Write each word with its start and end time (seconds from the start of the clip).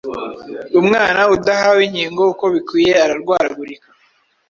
Umwana 0.79 1.21
udahawe 1.35 1.81
inkingo 1.87 2.21
uko 2.33 2.45
bikwiye 2.53 2.91
ararwaragurika 3.05 3.87